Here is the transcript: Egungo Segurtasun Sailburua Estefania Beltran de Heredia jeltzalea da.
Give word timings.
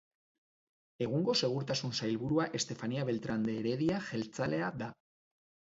Egungo 1.05 1.35
Segurtasun 1.41 1.93
Sailburua 1.99 2.49
Estefania 2.61 3.05
Beltran 3.13 3.47
de 3.51 3.57
Heredia 3.61 4.03
jeltzalea 4.11 4.75
da. 4.85 4.93